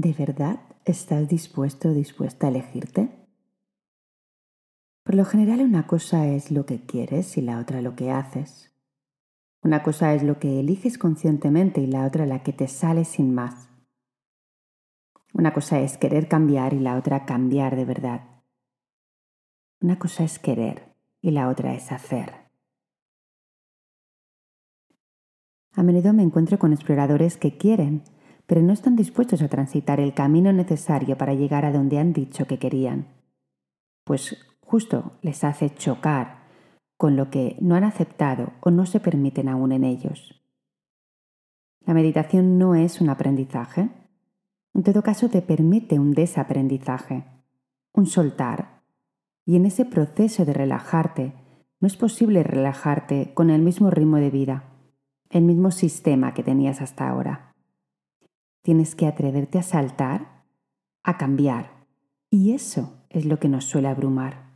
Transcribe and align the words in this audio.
¿De 0.00 0.12
verdad 0.12 0.60
estás 0.84 1.26
dispuesto 1.26 1.88
o 1.88 1.92
dispuesta 1.92 2.46
a 2.46 2.50
elegirte? 2.50 3.08
Por 5.02 5.16
lo 5.16 5.24
general 5.24 5.60
una 5.60 5.88
cosa 5.88 6.28
es 6.28 6.52
lo 6.52 6.66
que 6.66 6.86
quieres 6.86 7.36
y 7.36 7.42
la 7.42 7.58
otra 7.58 7.82
lo 7.82 7.96
que 7.96 8.12
haces. 8.12 8.72
Una 9.60 9.82
cosa 9.82 10.14
es 10.14 10.22
lo 10.22 10.38
que 10.38 10.60
eliges 10.60 10.98
conscientemente 10.98 11.80
y 11.80 11.88
la 11.88 12.06
otra 12.06 12.26
la 12.26 12.44
que 12.44 12.52
te 12.52 12.68
sale 12.68 13.04
sin 13.04 13.34
más. 13.34 13.70
Una 15.34 15.52
cosa 15.52 15.80
es 15.80 15.98
querer 15.98 16.28
cambiar 16.28 16.74
y 16.74 16.78
la 16.78 16.96
otra 16.96 17.26
cambiar 17.26 17.74
de 17.74 17.84
verdad. 17.84 18.20
Una 19.80 19.98
cosa 19.98 20.22
es 20.22 20.38
querer 20.38 20.94
y 21.20 21.32
la 21.32 21.48
otra 21.48 21.74
es 21.74 21.90
hacer. 21.90 22.34
A 25.72 25.82
menudo 25.82 26.12
me 26.12 26.22
encuentro 26.22 26.56
con 26.56 26.72
exploradores 26.72 27.36
que 27.36 27.56
quieren, 27.56 28.04
pero 28.48 28.62
no 28.62 28.72
están 28.72 28.96
dispuestos 28.96 29.42
a 29.42 29.48
transitar 29.48 30.00
el 30.00 30.14
camino 30.14 30.54
necesario 30.54 31.18
para 31.18 31.34
llegar 31.34 31.66
a 31.66 31.70
donde 31.70 31.98
han 31.98 32.14
dicho 32.14 32.46
que 32.46 32.58
querían. 32.58 33.06
Pues 34.04 34.38
justo 34.62 35.12
les 35.20 35.44
hace 35.44 35.68
chocar 35.74 36.38
con 36.96 37.14
lo 37.14 37.28
que 37.28 37.58
no 37.60 37.74
han 37.74 37.84
aceptado 37.84 38.54
o 38.60 38.70
no 38.70 38.86
se 38.86 39.00
permiten 39.00 39.50
aún 39.50 39.70
en 39.72 39.84
ellos. 39.84 40.42
La 41.84 41.92
meditación 41.92 42.56
no 42.56 42.74
es 42.74 43.02
un 43.02 43.10
aprendizaje. 43.10 43.90
En 44.72 44.82
todo 44.82 45.02
caso, 45.02 45.28
te 45.28 45.42
permite 45.42 45.98
un 45.98 46.12
desaprendizaje, 46.12 47.24
un 47.92 48.06
soltar. 48.06 48.80
Y 49.44 49.56
en 49.56 49.66
ese 49.66 49.84
proceso 49.84 50.46
de 50.46 50.54
relajarte, 50.54 51.34
no 51.80 51.86
es 51.86 51.98
posible 51.98 52.42
relajarte 52.42 53.34
con 53.34 53.50
el 53.50 53.60
mismo 53.60 53.90
ritmo 53.90 54.16
de 54.16 54.30
vida, 54.30 54.64
el 55.28 55.42
mismo 55.42 55.70
sistema 55.70 56.32
que 56.32 56.42
tenías 56.42 56.80
hasta 56.80 57.10
ahora. 57.10 57.48
Tienes 58.62 58.94
que 58.94 59.06
atreverte 59.06 59.58
a 59.58 59.62
saltar, 59.62 60.44
a 61.02 61.16
cambiar. 61.16 61.86
Y 62.30 62.52
eso 62.52 63.04
es 63.10 63.24
lo 63.24 63.38
que 63.38 63.48
nos 63.48 63.64
suele 63.64 63.88
abrumar. 63.88 64.48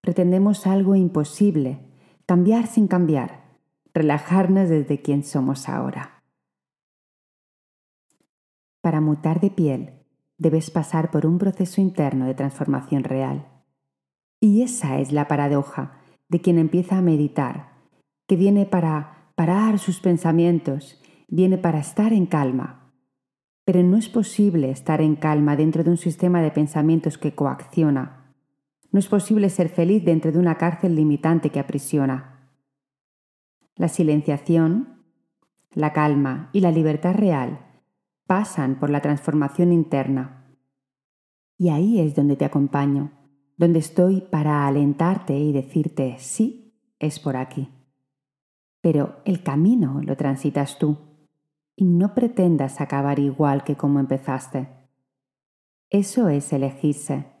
Pretendemos 0.00 0.66
algo 0.66 0.96
imposible, 0.96 1.80
cambiar 2.26 2.66
sin 2.66 2.88
cambiar, 2.88 3.42
relajarnos 3.94 4.68
desde 4.68 5.02
quien 5.02 5.22
somos 5.22 5.68
ahora. 5.68 6.22
Para 8.80 9.00
mutar 9.00 9.40
de 9.40 9.50
piel, 9.50 9.92
debes 10.38 10.70
pasar 10.70 11.10
por 11.10 11.24
un 11.24 11.38
proceso 11.38 11.80
interno 11.80 12.26
de 12.26 12.34
transformación 12.34 13.04
real. 13.04 13.46
Y 14.40 14.62
esa 14.62 14.98
es 14.98 15.12
la 15.12 15.28
paradoja 15.28 16.00
de 16.28 16.40
quien 16.40 16.58
empieza 16.58 16.98
a 16.98 17.02
meditar, 17.02 17.72
que 18.26 18.34
viene 18.34 18.66
para 18.66 19.30
parar 19.36 19.78
sus 19.78 20.00
pensamientos, 20.00 21.00
viene 21.28 21.58
para 21.58 21.78
estar 21.78 22.12
en 22.12 22.26
calma. 22.26 22.81
Pero 23.64 23.82
no 23.82 23.96
es 23.96 24.08
posible 24.08 24.70
estar 24.70 25.00
en 25.00 25.16
calma 25.16 25.56
dentro 25.56 25.84
de 25.84 25.90
un 25.90 25.98
sistema 25.98 26.42
de 26.42 26.50
pensamientos 26.50 27.18
que 27.18 27.34
coacciona 27.34 28.22
no 28.92 28.98
es 28.98 29.08
posible 29.08 29.48
ser 29.48 29.70
feliz 29.70 30.04
dentro 30.04 30.30
de 30.30 30.38
una 30.38 30.58
cárcel 30.58 30.94
limitante 30.94 31.50
que 31.50 31.58
aprisiona. 31.58 32.50
La 33.74 33.88
silenciación, 33.88 35.02
la 35.72 35.94
calma 35.94 36.50
y 36.52 36.60
la 36.60 36.70
libertad 36.70 37.14
real 37.14 37.66
pasan 38.26 38.78
por 38.78 38.90
la 38.90 39.00
transformación 39.00 39.72
interna. 39.72 40.54
Y 41.56 41.70
ahí 41.70 42.00
es 42.00 42.14
donde 42.14 42.36
te 42.36 42.44
acompaño, 42.44 43.12
donde 43.56 43.78
estoy 43.78 44.20
para 44.20 44.66
alentarte 44.66 45.38
y 45.38 45.52
decirte, 45.52 46.16
sí, 46.18 46.74
es 46.98 47.18
por 47.18 47.36
aquí. 47.36 47.70
Pero 48.82 49.22
el 49.24 49.42
camino 49.42 50.00
lo 50.02 50.16
transitas 50.18 50.78
tú 50.78 50.98
y 51.76 51.84
no 51.84 52.14
pretendas 52.14 52.80
acabar 52.80 53.18
igual 53.18 53.64
que 53.64 53.76
como 53.76 54.00
empezaste. 54.00 54.68
Eso 55.90 56.28
es 56.28 56.52
elegirse 56.52 57.32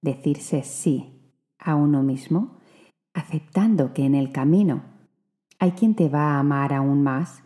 decirse 0.00 0.62
sí 0.62 1.34
a 1.58 1.74
uno 1.74 2.02
mismo, 2.02 2.58
aceptando 3.14 3.92
que 3.92 4.04
en 4.04 4.14
el 4.14 4.32
camino 4.32 4.84
hay 5.58 5.72
quien 5.72 5.94
te 5.94 6.08
va 6.08 6.34
a 6.34 6.38
amar 6.38 6.72
aún 6.72 7.02
más 7.02 7.42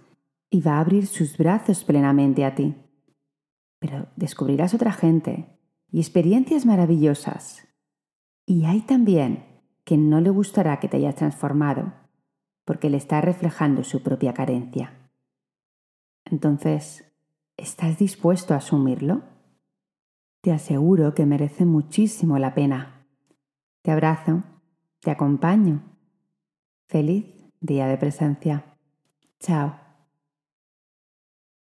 y 0.50 0.60
va 0.60 0.72
a 0.76 0.80
abrir 0.80 1.06
sus 1.06 1.38
brazos 1.38 1.84
plenamente 1.84 2.44
a 2.44 2.54
ti. 2.54 2.74
Pero 3.78 4.08
descubrirás 4.16 4.74
otra 4.74 4.92
gente 4.92 5.58
y 5.90 6.00
experiencias 6.00 6.66
maravillosas. 6.66 7.66
Y 8.46 8.66
hay 8.66 8.82
también 8.82 9.44
quien 9.84 10.10
no 10.10 10.20
le 10.20 10.30
gustará 10.30 10.78
que 10.78 10.88
te 10.88 10.98
hayas 10.98 11.16
transformado, 11.16 11.94
porque 12.64 12.90
le 12.90 12.98
está 12.98 13.20
reflejando 13.20 13.82
su 13.82 14.02
propia 14.02 14.34
carencia. 14.34 15.01
Entonces, 16.32 17.04
¿estás 17.58 17.98
dispuesto 17.98 18.54
a 18.54 18.56
asumirlo? 18.56 19.20
Te 20.40 20.50
aseguro 20.50 21.12
que 21.12 21.26
merece 21.26 21.66
muchísimo 21.66 22.38
la 22.38 22.54
pena. 22.54 23.06
Te 23.82 23.90
abrazo, 23.90 24.42
te 25.00 25.10
acompaño. 25.10 25.82
Feliz 26.88 27.26
día 27.60 27.86
de 27.86 27.98
presencia. 27.98 28.64
Chao. 29.40 29.91